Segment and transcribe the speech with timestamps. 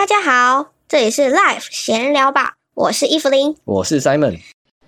[0.00, 3.54] 大家好，这里是 Life 闲聊吧，我是伊芙琳。
[3.66, 4.38] 我是 Simon。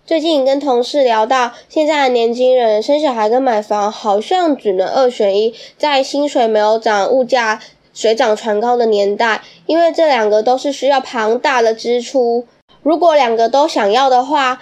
[0.06, 7.60] 最近跟同事聊到，现在的年轻人生小孩跟买房好像只能二选一，在薪水没有涨、物价
[7.92, 12.46] 水涨船高的年代，因为这两个都是需要庞大的支出。
[12.82, 14.60] 如果两个都想要的话，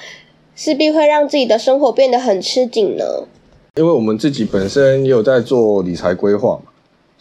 [0.57, 3.05] 势必会让自己的生活变得很吃紧呢。
[3.77, 6.70] 因为我们自己本身也有在做理财规划嘛，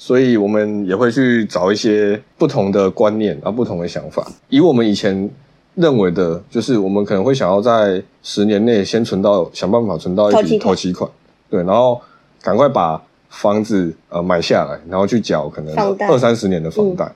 [0.01, 4.25] 所以我们也会去找一些不同的观念啊、不同的想法。
[4.47, 5.29] 以我们以前
[5.75, 11.11] 认为的，就是我们可能会想要在十年内先存到，想办法存到一笔头期款
[11.49, 11.99] 对，然后
[12.41, 15.75] 赶快把房子呃买下来，然后去缴可能
[16.07, 17.11] 二三十年的房贷。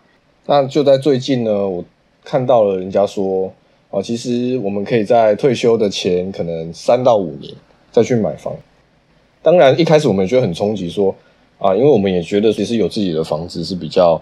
[0.46, 1.82] 那就在最近呢，我
[2.26, 3.50] 看到了人家说，
[3.92, 7.54] 啊、其实我们可以在退休的前可能三到五年
[7.94, 8.54] 再去买房。
[9.42, 11.16] 当然，一开始我们也觉得很冲击，说
[11.64, 14.22] 啊，因为我们也觉得其实有自己的房子是比较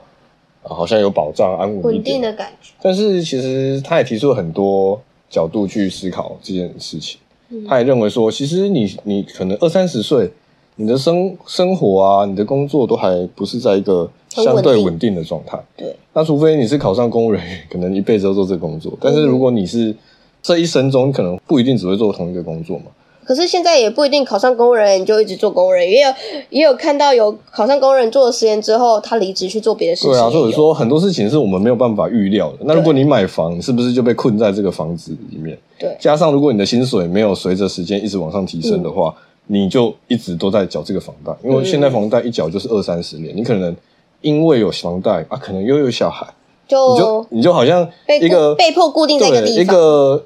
[0.63, 7.19] 啊，好像有保障、安稳一稳点定的感觉，但是其实他也提出了很多角度去思考这件事情。
[7.49, 10.31] 嗯他也认为说，其实你你可能二三十岁，
[10.77, 15.59] 你的生生活啊，你的工作都还不是在一个相对稳定的状态。
[15.75, 18.97] 对，那除非你是考上公务人员，可能一辈子都做这个工作。
[19.01, 19.93] 但是如果你是
[20.41, 22.85] 这一生中，你可能不一定只会做同一个工作嘛。
[23.23, 26.13] 可是现在也不一定考上公务人员你就一直做公务人员，也有
[26.49, 30.11] 也有看到有考上公务人员做了十年之后，他离职去做别的事情。
[30.11, 32.57] 对啊，所以说很多事情是我们没有办法预料的。
[32.61, 35.57] 那如果你买房，你是不是就被困在这个房子里面？
[35.79, 39.13] 对加上如果你的薪水没有随着时间一直往上提升的话，
[39.47, 43.75] 你就一直都在缴这个房贷，因为现在房贷一缴就是二三十年，你可能
[44.21, 46.25] 因为有房贷啊，可能又有小孩，
[46.67, 50.23] 你就就你就好像被一个被迫固定在一个地方，个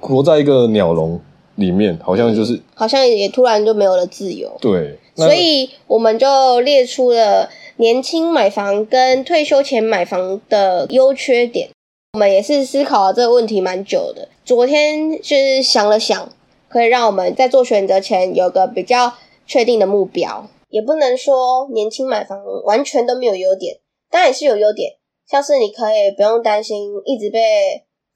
[0.00, 1.20] 活在一个鸟笼
[1.60, 4.50] 里面，好像就是好像也突然就没有了自由。
[4.60, 11.68] 对，所以我们就列出了年轻买房跟退休前买房的优缺点。
[12.14, 14.26] 我们也是思考了这个问题蛮久的。
[14.44, 16.28] 昨天就是想了想，
[16.68, 19.12] 可以让我们在做选择前有个比较
[19.46, 20.48] 确定的目标。
[20.70, 23.76] 也不能说年轻买房完全都没有优点，
[24.10, 24.92] 当然也是有优点，
[25.28, 27.40] 像是你可以不用担心一直被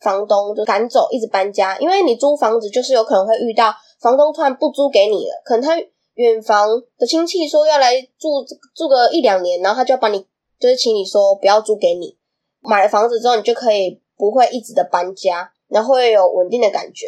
[0.00, 5.81] 房东就赶走，一直搬家，因为你租房子就是有可能会遇到房东突然不租给你了，可能他
[6.15, 6.69] 远房
[6.99, 8.44] 的亲戚说要来住
[8.75, 10.27] 住个一两年，然后他就要把你
[10.59, 12.16] 就是请你说不要租给你。
[12.60, 17.06] 买了房子之后，你就可以不会一直的搬家，然后会有稳定的感觉，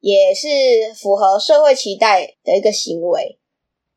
[0.00, 0.48] 也是
[0.94, 3.38] 符合社会期待的一个行为。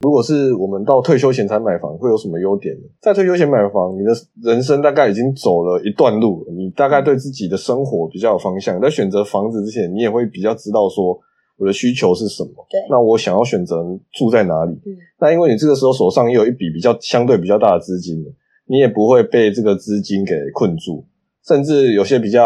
[0.02, 2.84] 如果是我们到退休前才买房，会有什么优点呢？
[3.02, 4.12] 在退休前买房，你的
[4.42, 8.80] 人生大概已经走了一段路了，你大概对自己的生活比较有方向。
[8.80, 11.20] 在选择房子之前，你也会比较知道说
[11.58, 12.50] 我的需求是什么。
[12.70, 13.76] 对那我想要选择
[14.14, 14.72] 住在哪里？
[14.86, 18.32] 嗯那因为你这个时候手上也有一笔比较相对比较大的资金了，
[18.68, 21.06] 你也不会被这个资金给困住，
[21.46, 22.42] 甚至有些比较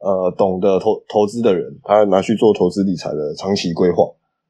[0.00, 4.04] 呃懂得投投资的人，他拿去做投资理财的长期规划。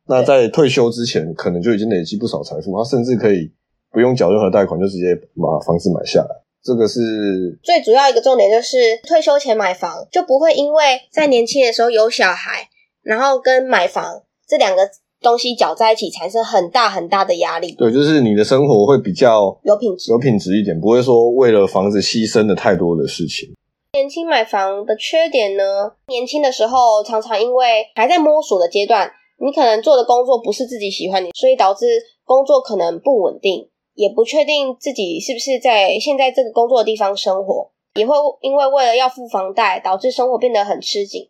[0.08, 3.50] 那在退休之前，可能就已经累积不少财富，他甚至可以
[3.92, 6.28] 不用缴任何贷款，就直接把房子买下来。
[6.62, 12.68] 这个是最主要一个重点就是退休前买房，就不会因为在年轻的时候有小孩，
[13.02, 14.88] 然后跟买房这两个
[15.20, 20.10] 东西搅在一起，产生很大很大的压力，对，就是你的生活会比较有品质。
[20.10, 23.54] 有品质一点，不会说为了房子牺牲了太多的事情。
[23.92, 31.86] 年轻买房的缺点呢，年轻的时候常常因为还在摸索的阶段，你可能做的工作不是自己喜欢的，所以导致
[32.24, 41.28] 工作可能不稳定，也不确定自己是不是在现在这个工作的地方生活，也会因为为了要付房贷，导致生活变得很吃紧。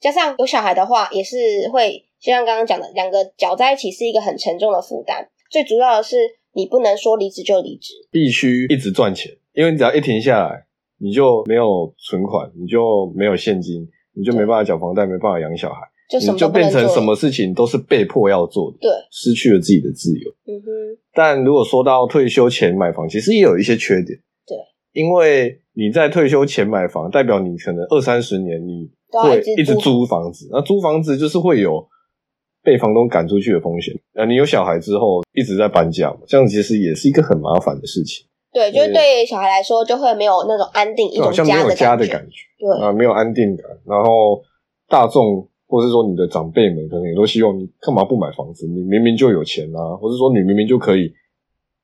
[0.00, 1.36] 加上有小孩的话，也是
[1.72, 5.28] 会就像刚刚讲的，两个搅在一起是一个很沉重的负担。
[5.50, 6.16] 最主要的是，
[6.52, 10.66] 你不能说离职就离职，必须一直赚钱，因为你只要一停下来，
[10.98, 16.48] 你就没有存款，你就没有现金，你就没办法缴房贷，没办法养小孩，就什么就。
[16.48, 20.30] 变成什么事情都是被迫要做的，对，失去了自己的自由。
[20.46, 20.68] 嗯哼，
[21.12, 24.18] 但如果说到退休前买房，其实也有一些缺点。
[24.46, 24.56] 对，
[24.92, 31.84] 因为你在退休前买房，代表你可能二三十年你会一直租房子，那租房子就是会有
[32.62, 33.92] 被房东赶出去的风险。
[34.14, 43.66] 那，你有小孩之后一直在搬家嘛，这样其实也是一个很麻烦的事情，对，就是对小孩来说，就会没有那种安定一种就好像没有家的的感觉对，啊，没有安定感。
[43.84, 44.40] 然后
[44.88, 48.66] 大众或是说你的长辈们，可能也都希望你干嘛不买房子？
[48.66, 51.12] 你明明就有钱啊，或是说你明明就可以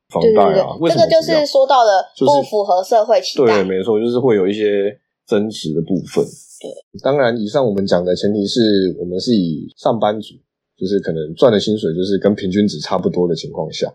[0.09, 3.65] 房对对贷啊，对，这为什么不要个就是说到了不符合社会期对，待。
[3.65, 4.97] 没错，就是会有一些
[5.27, 6.25] 争执的部分。
[6.61, 6.69] 对，
[7.03, 10.35] 当然，以上我们讲的前提是我们是以上班族，
[10.77, 13.93] 就是可能赚的薪水就是跟平均值差不多的情况下。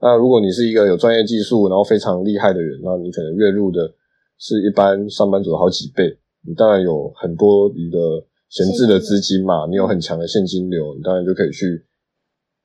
[0.00, 3.92] 那如果你是一个有专业技术，然后非常厉害的人，那你可能月入的
[4.38, 6.18] 是一般上班族的好几倍。
[6.44, 7.98] 你当然有很多你的
[8.52, 11.64] 闲置的资金嘛，你有很强的现金流，你当然就可以去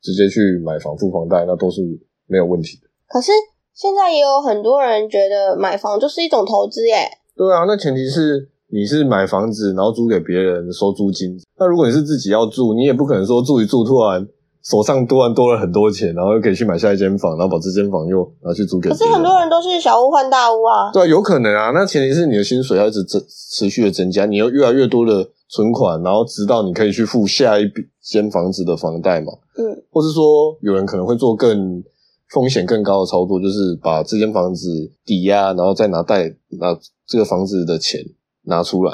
[0.03, 1.81] 直接去买房付房贷，那都是
[2.27, 2.89] 没有问题的。
[3.07, 3.31] 可是
[3.73, 7.07] 现在也有很多人觉得买房就是一种投资耶。
[7.37, 11.39] 对啊，那前提是你是买房子，然后租给别人收租金。
[11.57, 14.27] 那如果你是自己要住，你也不可能说住一住突然
[14.65, 18.89] 手上突然多了很多钱，然后又可以去买下一间房，然后把这间房又拿去租给。
[18.89, 20.91] 可是很多人都是小屋换大屋啊。
[20.91, 21.71] 对啊，有可能啊。
[21.71, 29.31] 那前提是你的薪水要一直增持续的增加，你有越来越多的存款，然后直到你可以去付下一笔间房子的房贷嘛。
[29.57, 31.83] 嗯，或是说有人可能会做更
[32.29, 36.27] 风险更高的操作，就是把这间房子抵押，然后再拿贷
[36.59, 38.01] 拿这个房子的钱
[38.43, 38.91] 拿出来，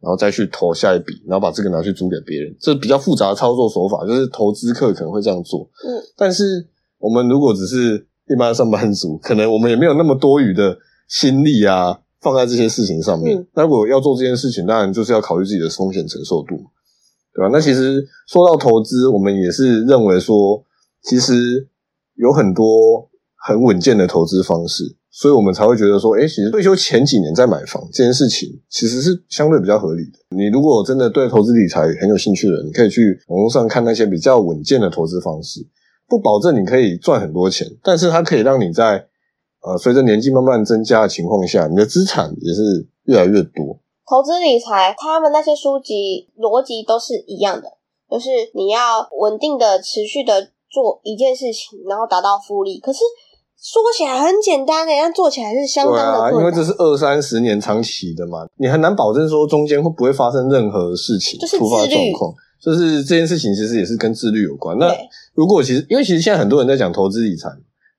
[0.00, 2.56] 然后再去投下一笔，然后把这个拿去租给别人。
[2.58, 5.68] 这比较复杂的操作手法，就是投资客可能会这样做。
[5.86, 6.66] 嗯，但是
[6.98, 10.78] 我们如果只是一般上班族，可能我们也没有那么多余的
[11.08, 13.36] 心力啊，放在这些事情上面。
[13.36, 16.70] 嗯那如果要做这件事情，当然就是要考虑自己的风险承受度嘛，
[17.34, 17.50] 对吧？
[17.52, 20.64] 那其实说到投资，我们也是认为说，
[21.02, 21.68] 其实
[22.14, 30.18] 有很多很稳健的投资方式，所以我们才会觉得说，哎，其实退休前几年再买房这件事情，其实是相对比较合理的。
[30.36, 35.66] 你如果真的对投资理财很有兴趣的人，你可以去网络上看那些比较稳健的投资方式，
[36.08, 39.08] 不保证你可以赚很多钱，但是它可以让你在
[39.62, 43.78] 呃随着年纪慢慢增加的情况下，你的资产也是越来越多。
[44.08, 47.68] 投资理财，他们那些书籍逻辑都是一样的，
[48.10, 52.78] 就是你要稳定的、持续的做一件事情，然后达到复利。
[52.80, 52.98] 可是
[53.56, 56.40] 说起来很简单的，但做起来是相当的困难。
[56.40, 62.34] 因为这是二三十年长期的嘛，你很难保证说中间会不会发生任何事情就是突发状况。
[62.60, 64.78] 就是这件事情其实也是跟自律有关。
[64.78, 64.94] 那
[65.34, 67.48] 如果其实因为其实现在很多人在讲投资理财，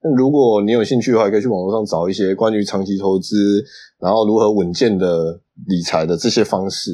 [0.03, 3.63] 那如果你有兴趣的话，可以去网络上找一些关于长期投资，
[3.99, 6.91] 然后如何稳健的理财的这些方式。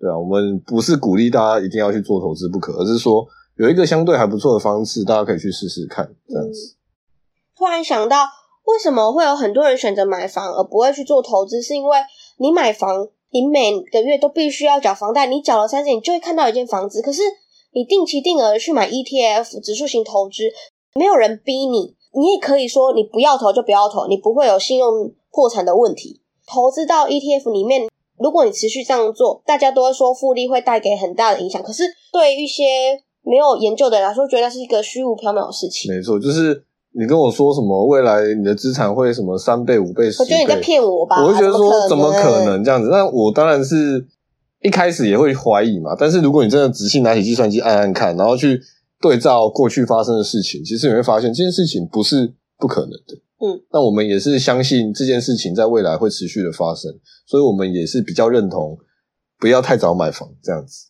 [0.00, 6.76] 对啊，我们不是鼓励大家一定要去做投资不可，而是说有一个相对还不错的方式，大家可以去试试看，这样子。
[7.56, 8.24] 突然想到，
[8.64, 11.60] 为什么会有很多人选择买房而不会去做投资？
[11.60, 11.98] 是因为
[12.38, 17.02] 你买房，你每个月都必须要缴房贷，你缴了三十年，你就会看到一间房子。
[17.02, 17.20] 可是
[17.72, 20.44] 你定期定额去买 ETF 指数型投资，
[20.94, 26.20] 没有人逼你，你也可以说你不要投就不要投，你不会有信用破产的问题。
[26.46, 27.88] 投资到 ETF 里面，
[28.18, 31.62] 如果你持续这样做，大家都会说复利会带给很大的影响。
[31.62, 31.82] 可是
[32.12, 32.64] 对于一些
[33.22, 35.94] 没有研究的人来说，觉得那是一个虚无缥缈的事情。
[35.94, 41.22] 没错，就是你跟我说什么未来你的资产会什么三倍、五倍、十倍，我觉得你在骗我吧？
[41.22, 42.46] 我会觉得说怎么可能？
[42.46, 42.88] 能这样子？
[42.88, 44.06] 那我当然是
[44.62, 45.94] 一开始也会怀疑嘛。
[45.98, 48.58] 但是如果你真的仔细拿起计算机按按看，然后去
[49.00, 53.16] 对照过去发生的事情，其实你会发现这件事情不是不可能的。
[53.40, 56.92] 嗯，那我们也是相信这件事情在未来会持续的发生，
[57.24, 58.76] 所以我们也是比较认同
[59.38, 60.88] 不要太早买房这样子。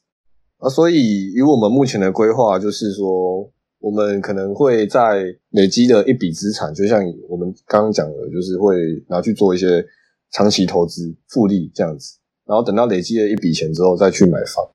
[0.56, 8.74] 啊，所以以我们目前的规划，就是说，我们可能会在累积的一笔资产，就像我们刚刚讲的，就是会
[9.08, 9.84] 拿去做一些
[10.32, 12.16] 长期投资、复利这样子，
[12.46, 14.66] 然后等到累积了一笔钱之后再去买房。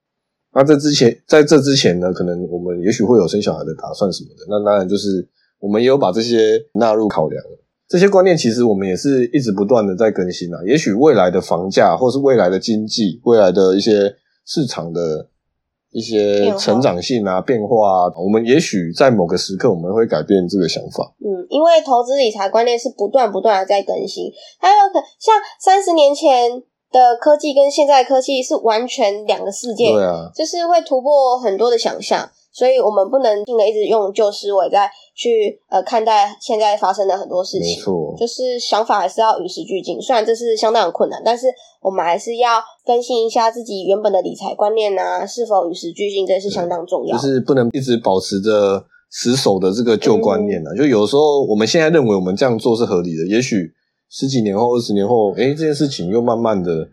[0.55, 5.27] 那这之前，在这之前呢，可能我们也许会有生小孩的打算什么的，那当然就是
[5.59, 7.59] 我们也有把这些纳入考量了。
[7.87, 10.57] 这些观念其实我们也是一直不断的在更新啊。
[10.65, 15.27] 也许未来的房价，或是未来的经济，未来的一些市场的
[15.91, 21.13] 一些成长性啊、变化啊，我们也许在某个时刻我们会改变这个想法。
[21.19, 37.75] 嗯，因为投资理财观念是不断不断的在更新，还有可像三十年前的科技跟现在的科技是完全两个世界，对啊，就是会突破很多的想象，所以我们不能性的一直用旧思维在去呃看待现在发生的很多事情。
[37.77, 41.47] 没错，就是想法还是要与时俱进，虽然这是相当的困难，但是
[41.81, 47.17] 我们还是要更新一下自己原本的理财观念啊，是否与时俱进，这是相当重要。
[47.17, 50.69] 就是不能一直保持着死守的这个旧观念啊。
[50.77, 53.71] 就有时候我们现在认为我们这样做是合理的，也许
[54.15, 56.87] 十几年后、二十年后，诶，这件事情又慢慢的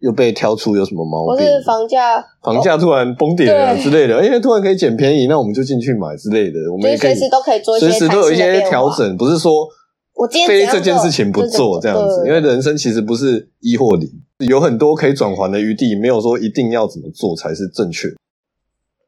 [0.00, 9.68] 又被挑出有什么毛病，或是房价房价突然崩跌了之类的，因为突然可以捡便宜，那我们就进去买之类的，我们也可以随时都可以做一些随时都有一些调整，不是说
[10.14, 14.10] 我今天非这件事情不做这样子，因为人生其实不是一或零，
[14.48, 18.08] 有很多可以转还的余地，没有说一定要怎么做才是正确。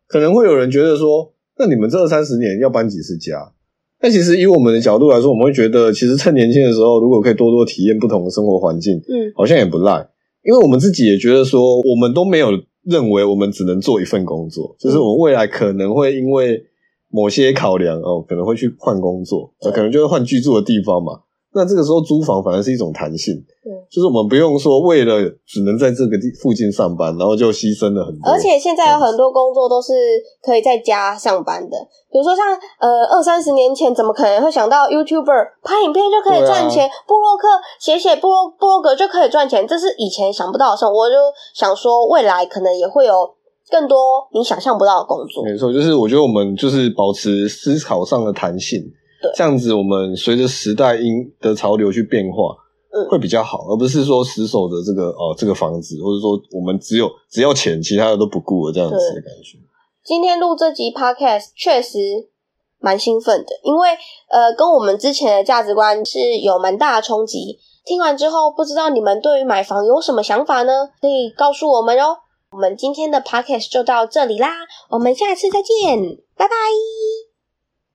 [0.06, 3.52] 可能会有人觉得说，那你们这二三十年要搬几次家？
[4.00, 10.08] 但其实以我们的角度来说，我们会觉得，其实趁年轻的时候，如果可以多多体验不同的生活环境，嗯，好像也不赖。
[10.44, 12.50] 因为我们自己也觉得说，我们都没有
[12.84, 16.62] 认为我们只能做一份工作，就是我们未来可能会因为
[17.10, 21.20] 某些考量哦，可能会去换工作，呃可能就会换居住的地方嘛。
[21.54, 25.14] 那这个时候租房反而是一种弹性，对就是我们不用说为了
[25.46, 28.30] 只能在这个地附近上班，然后就牺牲了很多。
[28.30, 29.92] 而且现在有很多工作都是
[30.42, 31.76] 可以在家上班的，
[32.12, 32.44] 比如说像
[32.78, 37.48] 呃二三十年前，怎么可能会想到 YouTuber 拍影片就可以赚钱，布洛克
[37.80, 40.84] 写写布洛布洛格就可以赚钱，这是以前想不到的事。
[40.84, 41.16] 我就
[41.54, 43.14] 想说，未来可能也会有
[43.70, 45.42] 更多你想象不到的工作。
[45.44, 48.82] 没错，就是我觉得我们就是保持思考上的弹性，
[49.20, 52.56] 对这样子我们随着时代因的潮流去变化，
[52.92, 59.58] 嗯会比较好，而不是说死守着这个哦这个房子，或者说我们只有只要钱，其他的都不顾了这样子的感觉。
[60.04, 61.98] 今天录这集 Podcast 确实
[62.80, 63.88] 蛮兴奋的，因为
[64.30, 67.58] 呃跟我们之前的价值观是有蛮大的冲击。
[67.84, 70.72] 听完之后，不知道你们对于买房有什么想法呢？
[71.00, 72.18] 可以告诉我们哦。
[72.52, 74.48] 我们今天的 Podcast 就到这里啦，
[74.90, 76.54] 我们下次再见，拜拜。